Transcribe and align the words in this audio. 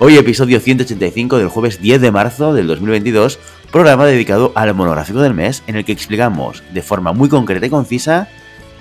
Hoy 0.00 0.16
episodio 0.16 0.58
185 0.58 1.38
del 1.38 1.46
jueves 1.46 1.80
10 1.80 2.00
de 2.00 2.10
marzo 2.10 2.52
del 2.52 2.66
2022, 2.66 3.38
programa 3.70 4.06
dedicado 4.06 4.50
al 4.56 4.74
monográfico 4.74 5.20
del 5.20 5.34
mes 5.34 5.62
en 5.68 5.76
el 5.76 5.84
que 5.84 5.92
explicamos 5.92 6.64
de 6.72 6.82
forma 6.82 7.12
muy 7.12 7.28
concreta 7.28 7.66
y 7.66 7.70
concisa 7.70 8.28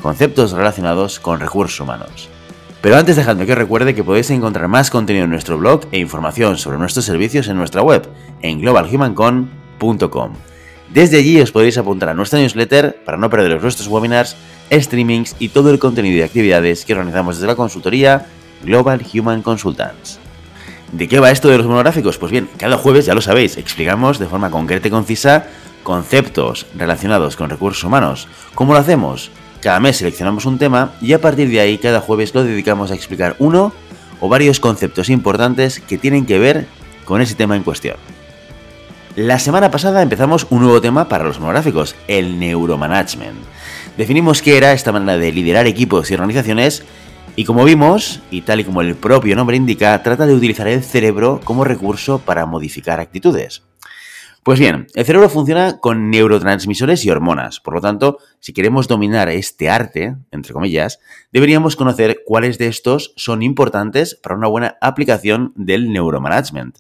conceptos 0.02 0.54
relacionados 0.54 1.20
con 1.20 1.40
recursos 1.40 1.80
humanos. 1.80 2.30
Pero 2.82 2.98
antes 2.98 3.16
dejadme 3.16 3.46
que 3.46 3.54
recuerde 3.54 3.94
que 3.94 4.04
podéis 4.04 4.32
encontrar 4.32 4.68
más 4.68 4.90
contenido 4.90 5.26
en 5.26 5.30
nuestro 5.30 5.60
blog 5.60 5.82
e 5.92 6.00
información 6.00 6.58
sobre 6.58 6.80
nuestros 6.80 7.06
servicios 7.06 7.48
en 7.48 7.58
nuestra 7.58 7.84
web, 7.84 8.10
en 8.42 8.60
globalhumancon.com. 8.60 10.34
Desde 10.92 11.18
allí 11.18 11.40
os 11.40 11.52
podéis 11.52 11.78
apuntar 11.78 12.10
a 12.10 12.16
nuestra 12.16 12.40
newsletter 12.40 13.04
para 13.06 13.20
no 13.20 13.30
perderos 13.30 13.62
nuestros 13.62 13.88
webinars, 13.88 14.36
streamings 14.72 15.36
y 15.38 15.50
todo 15.50 15.70
el 15.70 15.78
contenido 15.78 16.18
y 16.18 16.22
actividades 16.24 16.86
que 16.86 16.94
organizamos 16.94 17.36
desde 17.36 17.48
la 17.48 17.56
consultoría 17.56 18.26
Global 18.64 19.06
Human 19.14 19.44
Consultants. 19.44 20.23
¿De 20.94 21.08
qué 21.08 21.20
va 21.20 21.32
esto 21.32 21.50
de 21.50 21.58
los 21.58 21.66
monográficos? 21.66 22.20
Pues 22.20 22.32
bien, 22.32 22.48
cada 22.56 22.78
jueves, 22.78 23.08
ya 23.08 23.16
lo 23.16 23.22
sabéis, 23.22 23.58
explicamos 23.58 24.20
de 24.20 24.28
forma 24.28 24.52
concreta 24.52 24.88
y 24.88 24.92
concisa 24.92 25.48
conceptos 25.82 26.68
relacionados 26.78 27.36
con 27.36 27.50
recursos 27.50 27.84
humanos. 27.84 28.28
¿Cómo 28.54 28.74
lo 28.74 28.80
hacemos? 28.80 29.32
Cada 29.60 29.80
mes 29.80 29.98
seleccionamos 29.98 30.46
un 30.46 30.60
tema 30.60 30.94
y 31.02 31.14
a 31.14 31.20
partir 31.20 31.50
de 31.50 31.60
ahí 31.60 31.80
cada 31.80 32.00
jueves 32.00 32.36
lo 32.36 32.44
dedicamos 32.44 32.92
a 32.92 32.94
explicar 32.94 33.36
uno 33.40 33.74
o 34.20 34.30
varios 34.30 34.60
conceptos 34.60 35.10
importantes 35.10 35.80
que 35.80 35.98
tienen 35.98 36.28
que 36.28 36.38
ver 36.38 36.68
con 37.06 37.22
ese 37.22 37.34
tema 37.34 37.56
en 37.56 37.64
cuestión. 37.64 37.96
La 39.16 39.40
semana 39.40 39.72
pasada 39.72 40.04
empezamos 40.04 40.46
un 40.52 40.62
nuevo 40.62 40.80
tema 40.80 41.10
para 41.10 41.24
los 41.24 41.40
monográficos, 41.40 41.96
el 42.08 42.38
neuromanagement. 42.40 43.40
Definimos 43.98 44.44
qué 44.44 44.58
era 44.58 44.74
esta 44.74 44.92
manera 44.92 45.18
de 45.18 45.32
liderar 45.32 45.66
equipos 45.66 46.12
y 46.12 46.14
organizaciones 46.14 46.84
y 47.36 47.46
como 47.46 47.66
vimos, 47.66 48.22
y 48.30 48.42
tal 48.42 48.60
y 48.60 48.64
como 48.64 48.82
el 48.82 48.96
propio 48.96 49.36
nombre 49.36 49.58
indica, 49.58 50.02
trata 50.04 50.28
de 50.28 50.36
utilizar 50.36 50.68
el 50.68 50.84
cerebro 50.84 51.42
como 51.44 51.64
recurso 51.64 52.20
para 52.20 52.46
modificar 52.46 53.00
actitudes. 53.00 53.64
Pues 54.44 54.60
bien, 54.60 54.88
el 54.94 55.06
cerebro 55.06 55.30
funciona 55.30 55.80
con 55.80 56.12
neurotransmisores 56.12 57.06
y 57.06 57.10
hormonas, 57.10 57.60
por 57.60 57.74
lo 57.74 57.82
tanto, 57.82 58.20
si 58.40 58.54
queremos 58.54 58.88
dominar 58.88 59.30
este 59.30 59.70
arte, 59.70 60.18
entre 60.32 60.54
comillas, 60.54 61.00
deberíamos 61.32 61.76
conocer 61.76 62.24
cuáles 62.26 62.58
de 62.58 62.68
estos 62.68 63.14
son 63.16 63.42
importantes 63.42 64.16
para 64.16 64.36
una 64.36 64.50
buena 64.50 64.78
aplicación 64.82 65.54
del 65.56 65.92
neuromanagement. 65.92 66.78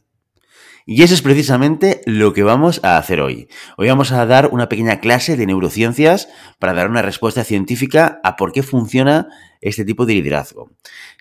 Y 0.86 1.02
eso 1.02 1.14
es 1.14 1.22
precisamente 1.22 2.02
lo 2.06 2.34
que 2.34 2.44
vamos 2.44 2.82
a 2.84 2.98
hacer 2.98 3.22
hoy. 3.22 3.48
Hoy 3.78 3.88
vamos 3.88 4.12
a 4.12 4.26
dar 4.26 4.50
una 4.52 4.68
pequeña 4.68 5.00
clase 5.00 5.38
de 5.38 5.46
neurociencias 5.46 6.28
para 6.60 6.74
dar 6.74 6.90
una 6.90 7.02
respuesta 7.02 7.46
científica 7.46 8.20
a 8.24 8.36
por 8.36 8.52
qué 8.52 8.64
funciona 8.64 9.30
este 9.64 9.86
tipo 9.86 10.06
de 10.06 10.14
liderazgo. 10.14 10.72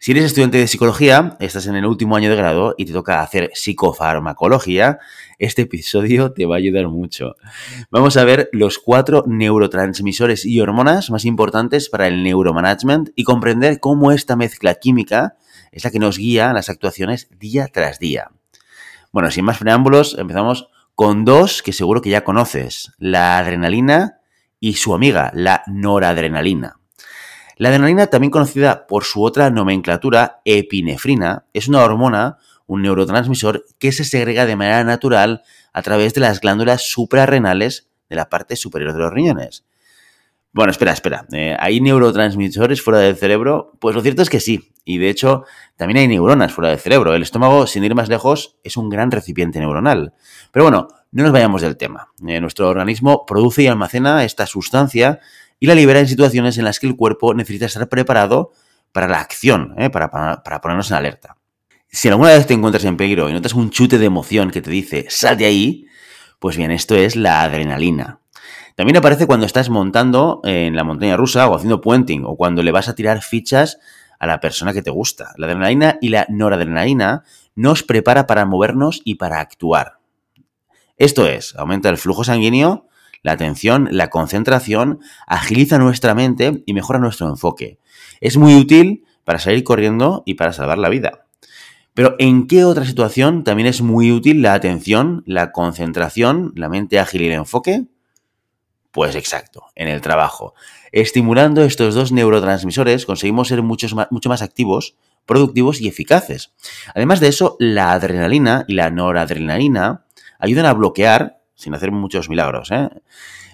Si 0.01 0.11
eres 0.11 0.25
estudiante 0.25 0.59
de 0.59 0.67
psicología, 0.67 1.37
estás 1.39 1.67
en 1.67 1.77
el 1.77 1.87
último 1.87 2.17
año 2.17 2.29
de 2.29 2.37
grado 2.37 2.75
y 2.77 2.85
te 2.85 2.93
toca 2.93 3.23
hacer 3.23 3.51
psicofarmacología, 3.55 4.99
este 5.39 5.63
episodio 5.63 6.33
te 6.33 6.45
va 6.45 6.57
a 6.57 6.59
ayudar 6.59 6.89
mucho. 6.89 7.37
Vamos 7.91 8.17
a 8.17 8.25
ver 8.25 8.49
los 8.53 8.79
cuatro 8.79 9.25
neurotransmisores 9.27 10.45
y 10.45 10.61
hormonas 10.61 11.11
más 11.11 11.25
importantes 11.25 11.89
para 11.89 12.09
el 12.09 12.25
neuromanagement 12.25 13.11
y 13.15 13.23
comprender 13.23 13.79
cómo 13.79 14.11
esta 14.11 14.35
mezcla 14.35 14.75
química 14.75 15.37
es 15.71 15.85
la 15.85 15.91
que 15.91 16.01
nos 16.01 16.19
guía 16.19 16.49
en 16.49 16.55
las 16.55 16.69
actuaciones 16.69 17.29
día 17.39 17.69
tras 17.69 18.01
día. 18.01 18.33
Bueno, 19.13 19.31
sin 19.31 19.45
más 19.45 19.59
preámbulos, 19.59 20.17
empezamos 20.19 20.69
con 20.97 21.25
dos 21.25 21.63
que 21.63 21.73
seguro 21.73 22.03
que 22.03 22.11
ya 22.11 22.25
conoces, 22.25 22.93
la 22.99 23.39
adrenalina 23.39 24.19
y 24.59 24.75
su 24.75 24.95
amiga, 24.95 25.31
la 25.33 25.63
noradrenalina. 25.67 26.82
La 27.63 27.69
adrenalina, 27.69 28.09
también 28.09 28.33
conocida 28.33 28.89
por 28.89 29.05
su 29.05 29.23
otra 29.23 29.49
nomenclatura, 29.49 30.41
epinefrina, 30.45 31.45
es 31.53 31.69
una 31.69 31.85
hormona, 31.85 32.39
un 32.67 32.83
neurotransmisor 32.83 33.65
que 33.79 33.93
se 33.93 34.03
segrega 34.03 34.47
de 34.47 34.57
manera 34.57 34.83
natural 34.83 35.45
a 35.73 35.83
través 35.83 36.13
de 36.13 36.23
las 36.23 36.41
glándulas 36.41 36.91
suprarrenales 36.91 37.89
de 38.11 38.17
la 38.17 38.29
parte 38.29 38.57
superior 38.57 38.93
de 38.93 38.99
los 38.99 39.13
riñones. 39.13 39.65
Bueno, 40.53 40.73
espera, 40.73 40.91
espera. 40.91 41.25
Eh, 41.31 41.57
¿Hay 41.57 41.81
neurotransmisores 41.81 42.83
fuera 42.83 42.99
del 42.99 43.15
cerebro? 43.15 43.71
Pues 43.79 43.95
lo 43.95 44.03
cierto 44.03 44.23
es 44.23 44.29
que 44.29 44.41
sí. 44.41 44.73
Y 44.85 44.99
de 44.99 45.11
hecho, 45.11 45.45
también 45.77 45.99
hay 45.99 46.09
neuronas 46.09 46.53
fuera 46.53 46.71
del 46.71 46.81
cerebro. 46.81 47.15
El 47.15 47.23
estómago, 47.23 47.69
sin 47.69 47.85
ir 47.85 47.95
más 47.95 48.09
lejos, 48.09 48.57
es 48.65 48.77
un 48.77 48.89
gran 48.89 49.13
recipiente 49.13 49.61
neuronal. 49.61 50.15
Pero 50.51 50.65
bueno, 50.65 50.89
no 51.13 51.23
nos 51.23 51.31
vayamos 51.31 51.63
del 51.63 51.77
tema. 51.77 52.09
Eh, 52.27 52.41
nuestro 52.41 52.69
organismo 52.69 53.25
produce 53.25 53.63
y 53.63 53.67
almacena 53.69 54.25
esta 54.25 54.47
sustancia 54.47 55.21
y 55.63 55.67
la 55.67 55.77
libera 55.77 56.01
en 56.01 56.09
situaciones 56.09 56.59
en 56.59 56.65
las 56.65 56.81
que 56.81 56.89
el 56.89 56.97
cuerpo 56.97 57.35
necesita 57.35 57.67
estar 57.67 57.89
preparado 57.89 58.51
para 58.91 59.07
la 59.07 59.21
acción, 59.21 59.77
eh, 59.79 59.91
para, 59.91 60.11
para 60.11 60.61
ponernos 60.61 60.91
en 60.91 60.97
alerta. 60.97 61.37
Si 61.89 62.09
alguna 62.09 62.31
vez 62.31 62.49
te 62.49 62.55
encuentras 62.55 62.85
en 62.85 62.97
peligro 62.97 63.31
y 63.31 63.33
notas 63.33 63.55
un 63.55 63.71
chute 63.71 63.97
de 63.97 64.07
emoción 64.07 64.51
que 64.51 64.61
te 64.61 64.73
dice, 64.73 65.07
sal 65.09 65.37
de 65.37 65.45
ahí, 65.45 65.87
pues 66.41 66.57
bien, 66.57 66.73
esto 66.73 66.97
es 66.97 67.15
la 67.15 67.43
adrenalina. 67.43 68.19
También 68.75 68.97
aparece 68.97 69.29
cuando 69.29 69.47
estás 69.47 69.71
montando 69.71 70.41
en 70.43 70.75
la 70.75 70.83
montaña 70.83 71.17
rusa 71.17 71.47
o 71.47 71.55
haciendo 71.55 71.81
puenting 71.81 72.25
o 72.25 72.35
cuando 72.35 72.65
le 72.65 72.73
vas 72.73 72.89
a 72.89 72.97
tirar 72.97 73.23
fichas 73.23 73.79
a 74.19 74.27
la 74.27 74.41
persona 74.41 74.73
que 74.73 74.83
te 74.83 74.91
gusta. 74.91 75.33
La 75.37 75.47
adrenalina 75.47 75.97
y 76.01 76.09
la 76.09 76.27
noradrenalina 76.29 77.23
nos 77.55 77.85
prepara 77.85 78.27
para 78.27 78.47
movernos 78.47 79.01
y 79.05 79.15
para 79.15 79.39
actuar. 79.39 79.99
Esto 80.97 81.29
es, 81.29 81.55
aumenta 81.55 81.89
el 81.89 81.99
flujo 81.99 82.25
sanguíneo, 82.25 82.89
la 83.23 83.33
atención, 83.33 83.89
la 83.91 84.11
concentración, 84.11 85.01
agiliza 85.27 85.79
nuestra 85.79 86.15
mente 86.15 86.63
y 86.67 86.75
mejora 86.75 86.99
nuestro 86.99 87.29
enfoque. 87.29 87.79
Es 88.21 88.37
muy 88.37 88.55
útil 88.57 89.05
para 89.25 89.39
salir 89.39 89.65
corriendo 89.65 90.23
y 90.27 90.35
para 90.35 90.53
salvar 90.53 90.79
la 90.79 90.89
vida. 90.89 91.27
Pero 91.95 92.17
¿en 92.19 92.47
qué 92.47 92.65
otra 92.65 92.85
situación 92.85 93.45
también 93.45 93.67
es 93.69 93.83
muy 93.83 94.13
útil 94.13 94.41
la 94.43 94.55
atención, 94.55 95.23
la 95.27 95.53
concentración, 95.53 96.53
la 96.57 96.69
mente 96.69 96.99
ágil 96.99 97.23
y 97.23 97.27
el 97.27 97.33
enfoque? 97.33 97.85
Pues 98.91 99.15
exacto, 99.15 99.65
en 99.75 99.89
el 99.89 100.01
trabajo. 100.01 100.55
Estimulando 100.91 101.63
estos 101.63 101.95
dos 101.95 102.13
neurotransmisores 102.13 103.07
conseguimos 103.07 103.49
ser 103.49 103.63
mucho 103.63 103.89
más 104.29 104.43
activos, 104.43 104.97
productivos 105.27 105.81
y 105.81 105.89
eficaces. 105.89 106.53
Además 106.95 107.21
de 107.21 107.29
eso, 107.29 107.57
la 107.59 107.93
adrenalina 107.93 108.65
y 108.69 108.75
la 108.75 108.91
noradrenalina 108.91 110.05
ayudan 110.39 110.67
a 110.67 110.73
bloquear, 110.73 111.42
sin 111.63 111.75
hacer 111.75 111.93
muchos 111.93 112.29
milagros, 112.29 112.71
¿eh? 112.71 112.89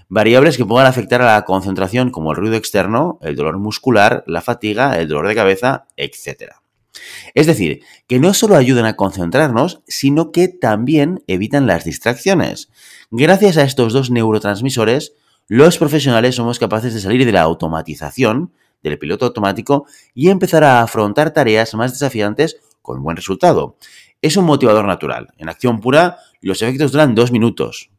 variables 0.08 0.56
que 0.56 0.64
puedan 0.64 0.86
afectar 0.86 1.22
a 1.22 1.34
la 1.34 1.44
concentración 1.44 2.10
como 2.10 2.30
el 2.30 2.36
ruido 2.36 2.56
externo, 2.56 3.18
el 3.22 3.36
dolor 3.36 3.58
muscular, 3.58 4.24
la 4.26 4.40
fatiga, 4.40 4.98
el 4.98 5.08
dolor 5.08 5.28
de 5.28 5.34
cabeza, 5.34 5.86
etc. 5.96 6.54
Es 7.34 7.46
decir, 7.46 7.82
que 8.06 8.18
no 8.18 8.34
solo 8.34 8.56
ayudan 8.56 8.86
a 8.86 8.96
concentrarnos, 8.96 9.82
sino 9.86 10.32
que 10.32 10.48
también 10.48 11.22
evitan 11.26 11.66
las 11.66 11.84
distracciones. 11.84 12.70
Gracias 13.10 13.56
a 13.56 13.62
estos 13.62 13.92
dos 13.92 14.10
neurotransmisores, 14.10 15.12
los 15.46 15.78
profesionales 15.78 16.34
somos 16.34 16.58
capaces 16.58 16.94
de 16.94 17.00
salir 17.00 17.24
de 17.24 17.32
la 17.32 17.42
automatización, 17.42 18.52
del 18.82 18.98
piloto 18.98 19.26
automático, 19.26 19.86
y 20.14 20.30
empezar 20.30 20.64
a 20.64 20.82
afrontar 20.82 21.32
tareas 21.32 21.74
más 21.74 21.92
desafiantes 21.92 22.60
con 22.82 23.02
buen 23.02 23.16
resultado. 23.16 23.76
Es 24.20 24.36
un 24.36 24.44
motivador 24.44 24.86
natural. 24.86 25.28
En 25.36 25.48
acción 25.48 25.80
pura, 25.80 26.18
los 26.40 26.62
efectos 26.62 26.92
duran 26.92 27.14
dos 27.14 27.30
minutos. 27.30 27.90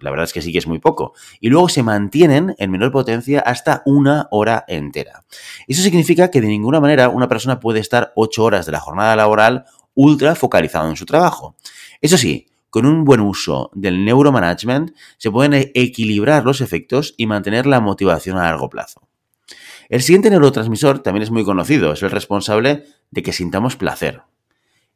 La 0.00 0.10
verdad 0.10 0.24
es 0.24 0.32
que 0.32 0.42
sí 0.42 0.52
que 0.52 0.58
es 0.58 0.66
muy 0.66 0.78
poco. 0.78 1.14
Y 1.40 1.48
luego 1.48 1.68
se 1.68 1.82
mantienen 1.82 2.54
en 2.58 2.70
menor 2.70 2.92
potencia 2.92 3.40
hasta 3.40 3.82
una 3.84 4.28
hora 4.30 4.64
entera. 4.68 5.24
Eso 5.66 5.82
significa 5.82 6.30
que 6.30 6.40
de 6.40 6.48
ninguna 6.48 6.80
manera 6.80 7.08
una 7.08 7.28
persona 7.28 7.60
puede 7.60 7.80
estar 7.80 8.12
ocho 8.16 8.44
horas 8.44 8.66
de 8.66 8.72
la 8.72 8.80
jornada 8.80 9.16
laboral 9.16 9.64
ultra 9.94 10.34
focalizado 10.34 10.88
en 10.88 10.96
su 10.96 11.06
trabajo. 11.06 11.56
Eso 12.00 12.16
sí, 12.16 12.46
con 12.70 12.86
un 12.86 13.04
buen 13.04 13.20
uso 13.20 13.70
del 13.74 14.04
neuromanagement 14.04 14.94
se 15.16 15.30
pueden 15.30 15.54
e-, 15.54 15.72
equilibrar 15.74 16.44
los 16.44 16.60
efectos 16.60 17.14
y 17.16 17.26
mantener 17.26 17.66
la 17.66 17.80
motivación 17.80 18.36
a 18.38 18.42
largo 18.42 18.68
plazo. 18.68 19.08
El 19.88 20.02
siguiente 20.02 20.30
neurotransmisor 20.30 20.98
también 21.00 21.22
es 21.22 21.30
muy 21.30 21.44
conocido, 21.44 21.92
es 21.92 22.02
el 22.02 22.10
responsable 22.10 22.84
de 23.10 23.22
que 23.22 23.32
sintamos 23.32 23.76
placer. 23.76 24.22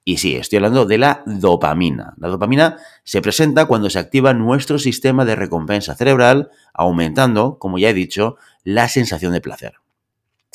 Y 0.05 0.17
sí, 0.17 0.35
estoy 0.35 0.57
hablando 0.57 0.85
de 0.85 0.99
la 0.99 1.23
dopamina. 1.27 2.15
La 2.19 2.29
dopamina 2.29 2.79
se 3.05 3.23
presenta 3.23 3.67
cuando 3.67 3.89
se 3.89 4.01
activa 4.01 4.35
nuestro 4.35 4.79
sistema 4.79 5.25
de 5.25 5.37
recompensa 5.37 5.95
cerebral, 5.95 6.51
aumentando, 6.75 7.59
como 7.59 7.79
ya 7.79 7.91
he 7.91 7.95
dicho, 7.95 8.37
la 8.65 8.89
sensación 8.89 9.33
de 9.33 9.41
placer. 9.41 9.75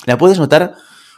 La 0.05 0.17
puedes 0.17 0.38
notar 0.38 0.75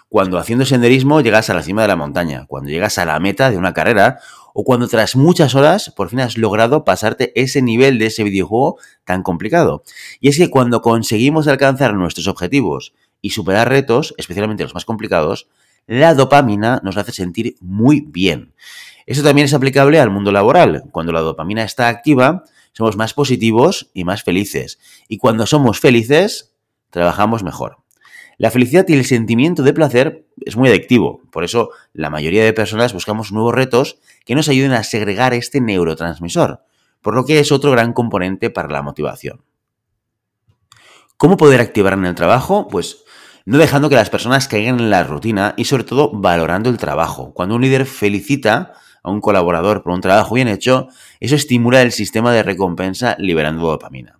cuando 0.10 0.38
haciendo 0.38 0.66
senderismo 0.66 1.22
llegas 1.22 1.50
a 1.50 1.54
la 1.54 1.64
cima 1.64 1.82
de 1.84 1.88
la 1.88 1.96
montaña, 1.96 2.46
cuando 2.48 2.70
llegas 2.70 2.98
a 2.98 3.06
la 3.06 3.20
meta 3.20 3.50
de 3.50 3.58
una 3.58 3.74
carrera 3.74 4.20
o 4.54 4.64
cuando 4.64 4.88
tras 4.88 5.16
muchas 5.16 5.56
horas 5.56 5.92
por 5.96 6.10
fin 6.10 6.22
has 6.22 6.38
logrado 6.38 6.84
pasarte 6.84 7.32
ese 7.40 7.62
nivel 7.62 8.00
de 8.00 8.08
ese 8.08 8.24
videojuego 8.24 8.78
tan 9.06 9.24
complicado. 9.24 9.84
Y 10.20 10.30
es 10.30 10.38
que 10.38 10.50
cuando 10.50 10.82
conseguimos 10.82 11.48
alcanzar 11.48 11.94
nuestros 11.94 12.28
objetivos 12.28 12.94
y 13.22 13.32
superar 13.32 13.70
retos, 13.70 14.14
especialmente 14.18 14.64
los 14.64 14.74
más 14.74 14.86
complicados, 14.86 15.48
la 15.90 16.14
dopamina 16.14 16.80
nos 16.84 16.98
hace 16.98 17.12
sentir 17.12 17.56
muy 17.62 18.02
bien. 18.02 18.54
Eso 19.08 19.24
también 19.24 19.46
es 19.46 19.56
aplicable 19.56 20.00
al 20.00 20.12
mundo 20.12 20.32
laboral. 20.32 20.84
Cuando 20.92 21.12
la 21.12 21.22
dopamina 21.22 21.64
está 21.64 21.88
activa, 21.88 22.44
somos 22.74 22.96
más 22.96 23.16
positivos 23.16 23.90
y 23.96 24.04
más 24.04 24.22
felices. 24.22 24.78
Y 25.08 25.18
cuando 25.18 25.48
somos 25.48 25.80
felices, 25.80 26.54
trabajamos 26.92 27.42
mejor. 27.42 27.78
La 28.38 28.52
felicidad 28.52 28.86
y 28.88 28.94
el 28.94 29.04
sentimiento 29.04 29.64
de 29.64 29.74
placer 29.74 30.28
es 30.46 30.56
muy 30.56 30.70
adictivo, 30.70 31.24
por 31.32 31.44
eso 31.44 31.72
la 31.92 32.12
mayoría 32.12 32.46
de 32.46 32.54
personas 32.54 32.94
buscamos 32.94 33.32
nuevos 33.32 33.56
retos 33.56 33.98
que 34.26 34.36
nos 34.36 34.48
ayuden 34.48 34.74
a 34.74 34.84
segregar 34.84 35.34
este 35.34 35.60
neurotransmisor, 35.60 36.62
por 37.02 37.16
lo 37.16 37.26
que 37.26 37.40
es 37.40 37.52
otro 37.52 37.72
gran 37.72 37.94
componente 37.94 38.52
para 38.52 38.70
la 38.70 38.84
motivación. 38.84 39.42
¿Cómo 41.18 41.36
poder 41.36 41.60
activar 41.60 41.94
en 41.94 42.06
el 42.06 42.16
trabajo? 42.16 42.68
Pues 42.68 43.04
no 43.50 43.58
dejando 43.58 43.90
que 43.90 43.96
las 43.96 44.12
personas 44.12 44.48
caigan 44.48 44.80
en 44.80 44.92
la 44.92 45.04
rutina 45.04 45.56
y 45.58 45.66
sobre 45.66 45.84
todo 45.84 46.12
valorando 46.14 46.70
el 46.70 46.78
trabajo. 46.78 47.34
Cuando 47.34 47.56
un 47.56 47.64
líder 47.64 47.88
felicita 47.88 48.74
a 49.02 49.10
un 49.10 49.22
colaborador 49.22 49.82
por 49.82 49.92
un 49.94 50.02
trabajo 50.02 50.36
bien 50.36 50.48
hecho, 50.48 50.88
eso 51.20 51.36
estimula 51.36 51.82
el 51.82 51.92
sistema 51.92 52.32
de 52.32 52.44
recompensa 52.44 53.16
liberando 53.18 53.68
dopamina. 53.68 54.20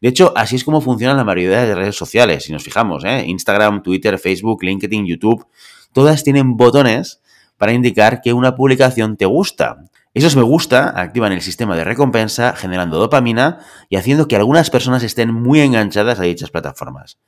De 0.00 0.08
hecho, 0.08 0.32
así 0.34 0.56
es 0.56 0.64
como 0.64 0.80
funcionan 0.80 1.18
la 1.18 1.24
mayoría 1.24 1.66
de 1.66 1.74
redes 1.74 1.94
sociales, 1.94 2.44
si 2.44 2.52
nos 2.52 2.64
fijamos, 2.64 3.04
¿eh? 3.04 3.22
Instagram, 3.26 3.82
Twitter, 3.82 4.18
Facebook, 4.18 4.62
LinkedIn, 4.62 5.04
YouTube, 5.04 5.46
todas 5.92 6.24
tienen 6.24 6.56
botones 6.56 7.20
para 7.58 7.74
indicar 7.74 8.22
que 8.22 8.32
una 8.32 8.54
publicación 8.54 9.18
te 9.18 9.26
gusta. 9.26 9.76
Esos 10.14 10.36
me 10.36 10.42
gusta 10.42 10.98
activan 10.98 11.32
el 11.32 11.42
sistema 11.42 11.76
de 11.76 11.84
recompensa, 11.84 12.54
generando 12.56 12.98
dopamina 12.98 13.58
y 13.90 13.96
haciendo 13.96 14.26
que 14.26 14.36
algunas 14.36 14.70
personas 14.70 15.02
estén 15.02 15.34
muy 15.34 15.60
enganchadas 15.60 16.18
a 16.18 16.22
dichas 16.22 16.50
plataformas. 16.50 17.18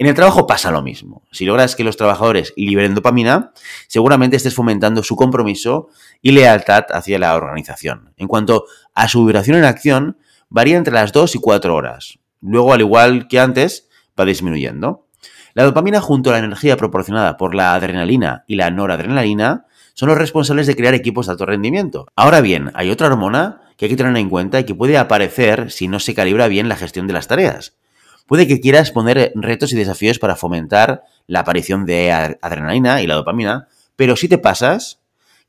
En 0.00 0.06
el 0.06 0.14
trabajo 0.14 0.46
pasa 0.46 0.70
lo 0.70 0.80
mismo. 0.80 1.24
Si 1.30 1.44
logras 1.44 1.76
que 1.76 1.84
los 1.84 1.98
trabajadores 1.98 2.54
liberen 2.56 2.94
dopamina, 2.94 3.52
seguramente 3.86 4.34
estés 4.34 4.54
fomentando 4.54 5.02
su 5.02 5.14
compromiso 5.14 5.88
y 6.22 6.32
lealtad 6.32 6.86
hacia 6.88 7.18
la 7.18 7.36
organización. 7.36 8.14
En 8.16 8.26
cuanto 8.26 8.64
a 8.94 9.08
su 9.08 9.20
duración 9.20 9.58
en 9.58 9.64
acción, 9.64 10.16
varía 10.48 10.78
entre 10.78 10.94
las 10.94 11.12
2 11.12 11.34
y 11.34 11.38
4 11.38 11.74
horas. 11.74 12.18
Luego, 12.40 12.72
al 12.72 12.80
igual 12.80 13.28
que 13.28 13.40
antes, 13.40 13.90
va 14.18 14.24
disminuyendo. 14.24 15.06
La 15.52 15.64
dopamina 15.64 16.00
junto 16.00 16.30
a 16.30 16.32
la 16.32 16.38
energía 16.38 16.78
proporcionada 16.78 17.36
por 17.36 17.54
la 17.54 17.74
adrenalina 17.74 18.44
y 18.46 18.56
la 18.56 18.70
noradrenalina 18.70 19.66
son 19.92 20.08
los 20.08 20.16
responsables 20.16 20.66
de 20.66 20.76
crear 20.76 20.94
equipos 20.94 21.26
de 21.26 21.32
alto 21.32 21.44
rendimiento. 21.44 22.06
Ahora 22.16 22.40
bien, 22.40 22.70
hay 22.72 22.88
otra 22.88 23.08
hormona 23.08 23.60
que 23.76 23.84
hay 23.84 23.90
que 23.90 23.96
tener 23.98 24.16
en 24.16 24.30
cuenta 24.30 24.60
y 24.60 24.64
que 24.64 24.74
puede 24.74 24.96
aparecer 24.96 25.70
si 25.70 25.88
no 25.88 26.00
se 26.00 26.14
calibra 26.14 26.48
bien 26.48 26.70
la 26.70 26.76
gestión 26.76 27.06
de 27.06 27.12
las 27.12 27.28
tareas. 27.28 27.76
Puede 28.30 28.46
que 28.46 28.60
quieras 28.60 28.92
poner 28.92 29.32
retos 29.34 29.72
y 29.72 29.76
desafíos 29.76 30.20
para 30.20 30.36
fomentar 30.36 31.02
la 31.26 31.40
aparición 31.40 31.84
de 31.84 32.12
adrenalina 32.12 33.02
y 33.02 33.08
la 33.08 33.16
dopamina, 33.16 33.66
pero 33.96 34.14
si 34.14 34.28
te 34.28 34.38
pasas, 34.38 35.00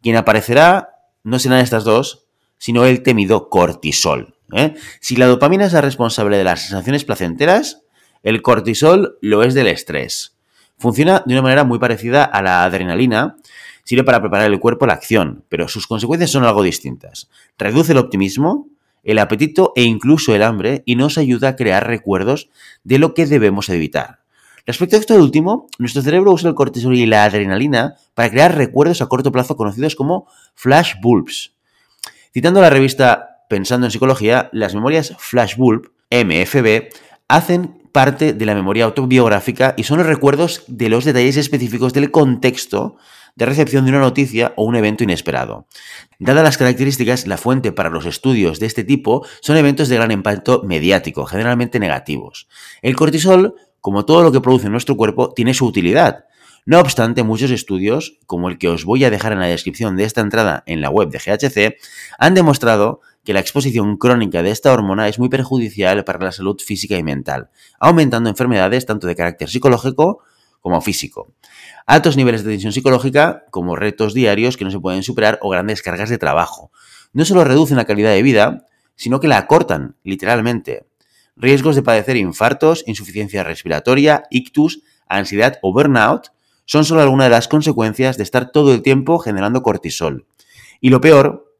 quien 0.02 0.16
aparecerá 0.16 0.90
no 1.24 1.38
serán 1.38 1.60
estas 1.60 1.84
dos, 1.84 2.26
sino 2.58 2.86
el 2.86 3.04
temido 3.04 3.50
cortisol. 3.50 4.34
¿eh? 4.52 4.74
Si 5.00 5.16
la 5.16 5.28
dopamina 5.28 5.66
es 5.66 5.74
la 5.74 5.82
responsable 5.82 6.38
de 6.38 6.44
las 6.44 6.62
sensaciones 6.62 7.06
placenteras, 7.06 7.84
el 8.24 8.42
cortisol 8.42 9.20
lo 9.22 9.44
es 9.44 9.54
del 9.54 9.68
estrés. 9.68 10.36
Funciona 10.80 11.22
de 11.24 11.36
una 11.36 11.44
manera 11.44 11.64
muy 11.64 11.78
parecida 11.78 12.24
a 12.24 12.42
la 12.42 12.64
adrenalina, 12.64 13.36
sirve 13.84 14.04
para 14.04 14.22
preparar 14.22 14.52
el 14.52 14.60
cuerpo 14.60 14.86
a 14.86 14.88
la 14.88 14.96
acción, 14.96 15.46
pero 15.50 15.68
sus 15.68 15.86
consecuencias 15.86 16.32
son 16.32 16.46
algo 16.46 16.64
distintas. 16.64 17.30
Reduce 17.60 17.92
el 17.92 18.00
optimismo, 18.00 18.71
el 19.04 19.20
apetito 19.20 19.74
e 19.76 19.84
incluso 19.84 20.36
el 20.36 20.44
hambre 20.44 20.84
y 20.86 20.96
nos 20.96 21.18
ayuda 21.18 21.50
a 21.50 21.56
crear 21.56 21.88
recuerdos 21.88 22.50
de 22.84 23.00
lo 23.00 23.14
que 23.14 23.26
debemos 23.26 23.70
evitar. 23.70 24.20
Respecto 24.66 24.96
a 24.96 25.00
esto 25.00 25.16
último, 25.16 25.68
nuestro 25.80 26.02
cerebro 26.02 26.32
usa 26.32 26.50
el 26.50 26.56
cortisol 26.56 26.96
y 26.96 27.06
la 27.06 27.24
adrenalina 27.24 27.96
para 28.14 28.30
crear 28.30 28.56
recuerdos 28.56 29.02
a 29.02 29.08
corto 29.08 29.32
plazo 29.32 29.58
conocidos 29.58 29.96
como 29.96 30.28
flash 30.54 30.94
bulbs. 31.02 31.54
Citando 32.34 32.62
la 32.62 32.70
revista 32.70 33.46
Pensando 33.50 33.88
en 33.88 33.92
Psicología, 33.92 34.50
las 34.54 34.76
memorias 34.76 35.14
flash 35.18 35.58
bulb, 35.58 35.92
MFB, 36.10 36.90
hacen 37.28 37.82
parte 37.92 38.32
de 38.34 38.46
la 38.46 38.56
memoria 38.56 38.86
autobiográfica 38.86 39.74
y 39.76 39.84
son 39.84 39.98
los 39.98 40.08
recuerdos 40.08 40.64
de 40.68 40.88
los 40.88 41.04
detalles 41.04 41.38
específicos 41.38 41.92
del 41.92 42.12
contexto 42.12 42.96
de 43.36 43.46
recepción 43.46 43.86
de 43.86 43.92
una 43.92 44.00
noticia 44.00 44.54
o 44.56 44.64
un 44.64 44.76
evento 44.76 45.04
inesperado. 45.04 45.68
Dadas 46.20 46.44
las 46.44 46.58
características, 46.58 47.28
la 47.28 47.38
fuente 47.38 47.72
para 47.72 47.90
los 47.90 48.06
estudios 48.06 48.60
de 48.60 48.68
este 48.68 48.84
tipo 48.84 49.26
son 49.42 49.58
eventos 49.58 49.90
de 49.90 49.96
gran 49.96 50.12
impacto 50.12 50.62
mediático, 50.64 51.26
generalmente 51.26 51.80
negativos. 51.80 52.48
El 52.82 52.96
cortisol, 52.96 53.56
como 53.80 54.06
todo 54.06 54.24
lo 54.24 54.32
que 54.32 54.42
produce 54.42 54.70
nuestro 54.70 54.96
cuerpo, 54.98 55.34
tiene 55.34 55.54
su 55.54 55.66
utilidad. 55.66 56.26
No 56.64 56.80
obstante, 56.80 57.24
muchos 57.24 57.50
estudios, 57.50 58.20
como 58.28 58.48
el 58.48 58.60
que 58.60 58.70
os 58.70 58.86
voy 58.86 59.04
a 59.04 59.10
dejar 59.10 59.32
en 59.32 59.40
la 59.40 59.48
descripción 59.48 59.98
de 59.98 60.04
esta 60.04 60.22
entrada 60.22 60.64
en 60.68 60.80
la 60.80 60.92
web 60.92 61.10
de 61.10 61.18
GHC, 61.18 61.78
han 62.20 62.36
demostrado 62.36 63.02
que 63.24 63.34
la 63.34 63.40
exposición 63.40 63.98
crónica 63.98 64.44
de 64.44 64.52
esta 64.52 64.72
hormona 64.72 65.08
es 65.08 65.18
muy 65.18 65.30
perjudicial 65.30 66.04
para 66.04 66.24
la 66.24 66.32
salud 66.32 66.60
física 66.60 66.98
y 66.98 67.04
mental, 67.04 67.50
aumentando 67.80 68.30
enfermedades 68.30 68.86
tanto 68.86 69.08
de 69.08 69.16
carácter 69.16 69.50
psicológico 69.50 70.24
como 70.62 70.80
físico. 70.82 71.34
Altos 71.86 72.16
niveles 72.16 72.44
de 72.44 72.52
tensión 72.52 72.72
psicológica, 72.72 73.44
como 73.52 73.76
retos 73.76 74.14
diarios 74.14 74.56
que 74.56 74.64
no 74.64 74.72
se 74.72 74.80
pueden 74.80 75.04
superar 75.04 75.40
o 75.42 75.50
grandes 75.50 75.82
cargas 75.82 76.10
de 76.10 76.18
trabajo. 76.18 76.72
No 77.12 77.26
solo 77.26 77.44
reducen 77.44 77.78
la 77.78 77.86
calidad 77.86 78.12
de 78.12 78.22
vida, 78.22 78.66
sino 78.96 79.20
que 79.20 79.28
la 79.28 79.38
acortan, 79.38 79.98
literalmente. 80.04 80.88
Riesgos 81.36 81.76
de 81.76 81.82
padecer 81.82 82.18
infartos, 82.18 82.84
insuficiencia 82.88 83.44
respiratoria, 83.44 84.24
ictus, 84.30 84.84
ansiedad 85.08 85.58
o 85.62 85.74
burnout 85.74 86.28
son 86.66 86.86
solo 86.86 87.02
algunas 87.02 87.26
de 87.26 87.32
las 87.32 87.48
consecuencias 87.48 88.18
de 88.18 88.24
estar 88.24 88.52
todo 88.52 88.74
el 88.74 88.82
tiempo 88.82 89.20
generando 89.20 89.62
cortisol. 89.64 90.28
Y 90.80 90.90
lo 90.90 91.02
peor 91.02 91.52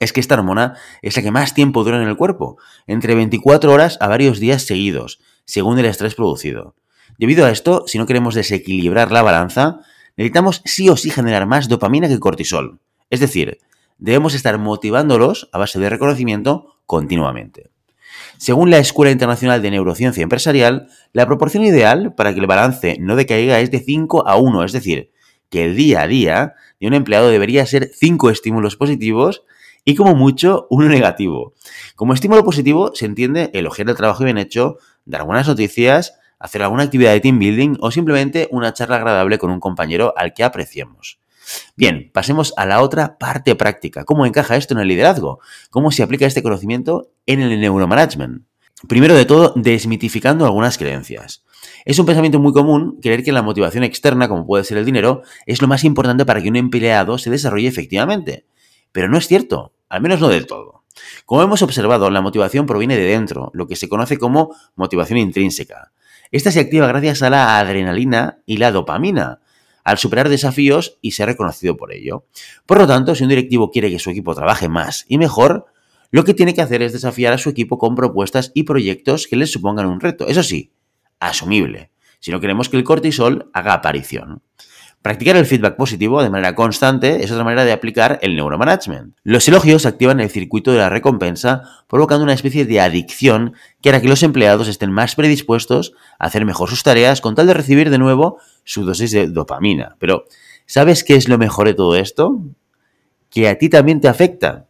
es 0.00 0.12
que 0.12 0.20
esta 0.20 0.34
hormona 0.34 0.76
es 1.02 1.16
la 1.16 1.22
que 1.22 1.30
más 1.30 1.54
tiempo 1.54 1.84
dura 1.84 2.00
en 2.02 2.08
el 2.08 2.16
cuerpo, 2.16 2.58
entre 2.86 3.14
24 3.14 3.72
horas 3.72 3.98
a 4.00 4.08
varios 4.08 4.40
días 4.40 4.62
seguidos, 4.62 5.20
según 5.44 5.78
el 5.78 5.86
estrés 5.86 6.14
producido. 6.14 6.74
Debido 7.16 7.46
a 7.46 7.50
esto, 7.50 7.84
si 7.86 7.98
no 7.98 8.06
queremos 8.06 8.34
desequilibrar 8.34 9.10
la 9.10 9.22
balanza, 9.22 9.80
necesitamos 10.16 10.62
sí 10.64 10.88
o 10.88 10.96
sí 10.96 11.10
generar 11.10 11.46
más 11.46 11.68
dopamina 11.68 12.08
que 12.08 12.20
cortisol. 12.20 12.80
Es 13.10 13.20
decir, 13.20 13.58
debemos 13.98 14.34
estar 14.34 14.58
motivándolos 14.58 15.48
a 15.52 15.58
base 15.58 15.78
de 15.78 15.88
reconocimiento 15.88 16.76
continuamente. 16.86 17.70
Según 18.36 18.70
la 18.70 18.78
Escuela 18.78 19.10
Internacional 19.10 19.62
de 19.62 19.70
Neurociencia 19.70 20.22
Empresarial, 20.22 20.88
la 21.12 21.26
proporción 21.26 21.64
ideal 21.64 22.14
para 22.14 22.32
que 22.32 22.40
el 22.40 22.46
balance 22.46 22.96
no 23.00 23.16
decaiga 23.16 23.60
es 23.60 23.70
de 23.70 23.80
5 23.80 24.28
a 24.28 24.36
1, 24.36 24.64
es 24.64 24.72
decir, 24.72 25.10
que 25.50 25.64
el 25.64 25.76
día 25.76 26.02
a 26.02 26.06
día 26.06 26.54
de 26.78 26.86
un 26.86 26.94
empleado 26.94 27.28
debería 27.30 27.66
ser 27.66 27.90
5 27.92 28.30
estímulos 28.30 28.76
positivos 28.76 29.42
y 29.84 29.94
como 29.94 30.14
mucho 30.14 30.66
uno 30.70 30.88
negativo. 30.88 31.54
Como 31.96 32.12
estímulo 32.12 32.44
positivo 32.44 32.92
se 32.94 33.06
entiende 33.06 33.50
elogiar 33.54 33.88
el 33.88 33.96
trabajo 33.96 34.24
bien 34.24 34.38
hecho, 34.38 34.78
dar 35.04 35.24
buenas 35.24 35.48
noticias, 35.48 36.17
hacer 36.38 36.62
alguna 36.62 36.84
actividad 36.84 37.12
de 37.12 37.20
team 37.20 37.38
building 37.38 37.76
o 37.80 37.90
simplemente 37.90 38.48
una 38.50 38.72
charla 38.72 38.96
agradable 38.96 39.38
con 39.38 39.50
un 39.50 39.60
compañero 39.60 40.14
al 40.16 40.34
que 40.34 40.44
apreciemos. 40.44 41.18
Bien, 41.76 42.10
pasemos 42.12 42.52
a 42.56 42.66
la 42.66 42.82
otra 42.82 43.18
parte 43.18 43.54
práctica. 43.54 44.04
¿Cómo 44.04 44.26
encaja 44.26 44.56
esto 44.56 44.74
en 44.74 44.80
el 44.80 44.88
liderazgo? 44.88 45.40
¿Cómo 45.70 45.90
se 45.90 46.02
aplica 46.02 46.26
este 46.26 46.42
conocimiento 46.42 47.10
en 47.26 47.40
el 47.40 47.60
neuromanagement? 47.60 48.42
Primero 48.86 49.14
de 49.14 49.24
todo, 49.24 49.54
desmitificando 49.56 50.44
algunas 50.44 50.78
creencias. 50.78 51.44
Es 51.84 51.98
un 51.98 52.06
pensamiento 52.06 52.38
muy 52.38 52.52
común 52.52 52.98
creer 53.02 53.24
que 53.24 53.32
la 53.32 53.42
motivación 53.42 53.82
externa, 53.82 54.28
como 54.28 54.46
puede 54.46 54.64
ser 54.64 54.78
el 54.78 54.84
dinero, 54.84 55.22
es 55.46 55.60
lo 55.60 55.68
más 55.68 55.84
importante 55.84 56.24
para 56.24 56.40
que 56.40 56.48
un 56.48 56.56
empleado 56.56 57.18
se 57.18 57.30
desarrolle 57.30 57.66
efectivamente. 57.66 58.46
Pero 58.92 59.08
no 59.08 59.18
es 59.18 59.26
cierto, 59.26 59.72
al 59.88 60.00
menos 60.00 60.20
no 60.20 60.28
del 60.28 60.46
todo. 60.46 60.84
Como 61.24 61.42
hemos 61.42 61.62
observado, 61.62 62.10
la 62.10 62.20
motivación 62.20 62.66
proviene 62.66 62.96
de 62.96 63.04
dentro, 63.04 63.50
lo 63.54 63.66
que 63.66 63.76
se 63.76 63.88
conoce 63.88 64.18
como 64.18 64.54
motivación 64.76 65.18
intrínseca. 65.18 65.92
Esta 66.30 66.50
se 66.50 66.60
activa 66.60 66.86
gracias 66.86 67.22
a 67.22 67.30
la 67.30 67.58
adrenalina 67.58 68.38
y 68.46 68.58
la 68.58 68.70
dopamina, 68.70 69.40
al 69.84 69.98
superar 69.98 70.28
desafíos 70.28 70.98
y 71.00 71.12
ser 71.12 71.28
reconocido 71.28 71.76
por 71.76 71.92
ello. 71.92 72.26
Por 72.66 72.78
lo 72.78 72.86
tanto, 72.86 73.14
si 73.14 73.22
un 73.22 73.30
directivo 73.30 73.70
quiere 73.70 73.90
que 73.90 73.98
su 73.98 74.10
equipo 74.10 74.34
trabaje 74.34 74.68
más 74.68 75.06
y 75.08 75.16
mejor, 75.16 75.66
lo 76.10 76.24
que 76.24 76.34
tiene 76.34 76.54
que 76.54 76.62
hacer 76.62 76.82
es 76.82 76.92
desafiar 76.92 77.32
a 77.32 77.38
su 77.38 77.50
equipo 77.50 77.78
con 77.78 77.94
propuestas 77.94 78.52
y 78.54 78.64
proyectos 78.64 79.26
que 79.26 79.36
les 79.36 79.52
supongan 79.52 79.86
un 79.86 80.00
reto. 80.00 80.26
Eso 80.26 80.42
sí, 80.42 80.72
asumible, 81.20 81.90
si 82.18 82.30
no 82.30 82.40
queremos 82.40 82.68
que 82.68 82.76
el 82.76 82.84
cortisol 82.84 83.50
haga 83.52 83.74
aparición. 83.74 84.42
Practicar 85.08 85.36
el 85.36 85.46
feedback 85.46 85.76
positivo 85.76 86.22
de 86.22 86.28
manera 86.28 86.54
constante 86.54 87.24
es 87.24 87.30
otra 87.30 87.42
manera 87.42 87.64
de 87.64 87.72
aplicar 87.72 88.18
el 88.20 88.36
neuromanagement. 88.36 89.16
Los 89.22 89.48
elogios 89.48 89.86
activan 89.86 90.20
el 90.20 90.28
circuito 90.28 90.70
de 90.70 90.76
la 90.76 90.90
recompensa, 90.90 91.62
provocando 91.86 92.24
una 92.24 92.34
especie 92.34 92.66
de 92.66 92.78
adicción 92.78 93.54
que 93.80 93.88
hará 93.88 94.02
que 94.02 94.08
los 94.08 94.22
empleados 94.22 94.68
estén 94.68 94.92
más 94.92 95.14
predispuestos 95.14 95.94
a 96.18 96.26
hacer 96.26 96.44
mejor 96.44 96.68
sus 96.68 96.82
tareas 96.82 97.22
con 97.22 97.34
tal 97.34 97.46
de 97.46 97.54
recibir 97.54 97.88
de 97.88 97.96
nuevo 97.96 98.38
su 98.64 98.84
dosis 98.84 99.10
de 99.12 99.28
dopamina. 99.28 99.96
Pero, 99.98 100.26
¿sabes 100.66 101.04
qué 101.04 101.14
es 101.14 101.26
lo 101.26 101.38
mejor 101.38 101.68
de 101.68 101.72
todo 101.72 101.96
esto? 101.96 102.42
que 103.30 103.48
a 103.48 103.56
ti 103.56 103.70
también 103.70 104.02
te 104.02 104.08
afecta. 104.08 104.66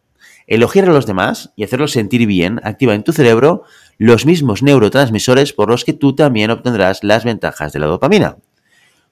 Elogiar 0.47 0.87
a 0.87 0.93
los 0.93 1.05
demás 1.05 1.51
y 1.57 1.65
hacerlos 1.65 1.91
sentir 1.91 2.25
bien 2.27 2.61
activa 2.63 2.95
en 2.95 3.03
tu 3.03 3.11
cerebro 3.11 3.63
los 3.97 4.25
mismos 4.25 4.63
neurotransmisores 4.63 5.51
por 5.51 5.69
los 5.69 5.83
que 5.83 5.91
tú 5.91 6.15
también 6.15 6.49
obtendrás 6.49 7.03
las 7.03 7.25
ventajas 7.25 7.73
de 7.73 7.79
la 7.79 7.87
dopamina. 7.87 8.37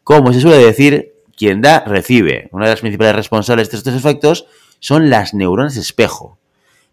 Como 0.06 0.32
se 0.32 0.40
suele 0.40 0.66
decir, 0.66 1.17
quien 1.38 1.62
da, 1.62 1.84
recibe. 1.86 2.50
Una 2.52 2.66
de 2.66 2.72
las 2.72 2.82
principales 2.82 3.16
responsables 3.16 3.70
de 3.70 3.78
estos 3.78 3.94
efectos 3.94 4.48
son 4.80 5.10
las 5.10 5.34
neuronas 5.34 5.78
espejo. 5.78 6.40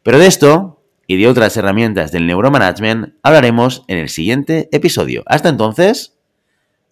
Pero 0.02 0.18
de 0.18 0.26
esto 0.26 0.82
y 1.06 1.16
de 1.16 1.28
otras 1.28 1.56
herramientas 1.56 2.12
del 2.12 2.26
neuromanagement 2.26 3.14
hablaremos 3.22 3.84
en 3.88 3.98
el 3.98 4.08
siguiente 4.08 4.68
episodio. 4.70 5.22
Hasta 5.26 5.48
entonces, 5.48 6.14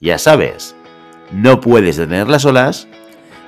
ya 0.01 0.19
sabes, 0.19 0.75
no 1.31 1.61
puedes 1.61 1.97
detener 1.97 2.29
las 2.29 2.45
olas, 2.45 2.89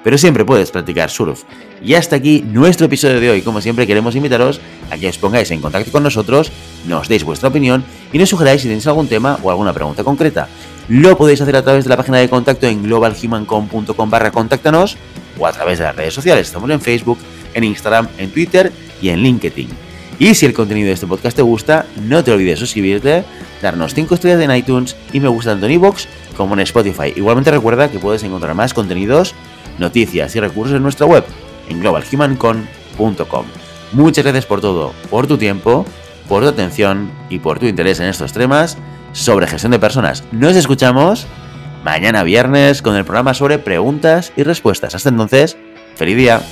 pero 0.05 0.19
siempre 0.19 0.45
puedes 0.45 0.71
practicar 0.71 1.11
surf. 1.11 1.45
Y 1.83 1.95
hasta 1.95 2.17
aquí 2.17 2.45
nuestro 2.47 2.87
episodio 2.87 3.21
de 3.21 3.31
hoy. 3.31 3.43
Como 3.43 3.63
siempre, 3.63 3.87
queremos 3.87 4.15
invitaros 4.15 4.61
a 4.91 4.99
que 4.99 5.09
os 5.09 5.19
pongáis 5.19 5.51
en 5.51 5.63
contacto 5.63 5.91
con 5.91 6.03
nosotros, 6.03 6.53
nos 6.87 7.09
deis 7.09 7.25
vuestra 7.25 7.49
opinión 7.49 7.83
y 8.13 8.19
nos 8.19 8.29
sugeráis 8.29 8.61
si 8.61 8.69
tenéis 8.69 8.87
algún 8.87 9.09
tema 9.09 9.39
o 9.43 9.51
alguna 9.51 9.73
pregunta 9.73 10.05
concreta. 10.05 10.49
Lo 10.89 11.17
podéis 11.17 11.41
hacer 11.41 11.57
a 11.57 11.63
través 11.63 11.85
de 11.85 11.91
la 11.91 11.97
página 11.97 12.19
de 12.19 12.29
contacto 12.29 12.67
en 12.67 12.83
globalhumancom.com 12.83 14.11
barra 14.11 14.31
contáctanos 14.31 14.99
o 15.39 15.47
a 15.47 15.53
través 15.53 15.79
de 15.79 15.85
las 15.85 15.97
redes 15.97 16.13
sociales. 16.13 16.47
Estamos 16.47 16.69
en 16.71 16.81
Facebook, 16.81 17.19
en 17.55 17.65
Instagram, 17.65 18.09
en 18.19 18.31
Twitter 18.31 18.71
y 19.01 19.09
en 19.09 19.21
LinkedIn. 19.21 19.69
Y 20.19 20.35
si 20.35 20.45
el 20.45 20.53
contenido 20.53 20.89
de 20.89 20.93
este 20.93 21.07
podcast 21.07 21.37
te 21.37 21.43
gusta, 21.43 21.87
no 22.03 22.23
te 22.23 22.33
olvides 22.33 22.59
suscribirte, 22.59 23.25
darnos 23.63 23.95
5 23.95 24.15
estrellas 24.15 24.43
en 24.43 24.55
iTunes 24.55 24.95
y 25.13 25.21
me 25.21 25.29
gusta 25.29 25.53
tanto 25.53 25.67
en 25.67 25.73
iVoox 25.73 26.07
como 26.37 26.55
en 26.55 26.61
Spotify. 26.61 27.15
Igualmente 27.17 27.51
recuerda 27.51 27.91
que 27.91 27.99
puedes 27.99 28.23
encontrar 28.23 28.55
más 28.55 28.75
contenidos, 28.75 29.35
noticias 29.79 30.37
y 30.37 30.41
recursos 30.41 30.77
en 30.77 30.83
nuestra 30.83 31.07
web, 31.07 31.25
en 31.69 31.81
globalhumancon.com. 31.81 33.47
Muchas 33.93 34.25
gracias 34.25 34.45
por 34.45 34.61
todo, 34.61 34.93
por 35.11 35.27
tu 35.27 35.39
tiempo, 35.39 35.87
por 36.29 36.43
tu 36.43 36.49
atención 36.49 37.11
y 37.31 37.39
por 37.39 37.59
tu 37.59 37.67
interés 37.67 38.01
en 38.01 38.07
estos 38.07 38.33
temas 38.33 38.77
sobre 39.15 39.47
gestión 39.47 39.73
de 39.73 39.79
personas. 39.79 40.25
Nos 40.33 40.57
escuchamos 40.57 41.27
mañana 41.85 42.23
viernes 42.23 42.83
con 42.83 42.97
el 42.97 43.05
programa 43.05 43.33
sobre 43.33 43.59
preguntas 43.59 44.33
y 44.37 44.43
respuestas. 44.43 44.95
Hasta 44.95 45.09
entonces, 45.09 45.57
feliz 45.97 46.17
día. 46.17 46.43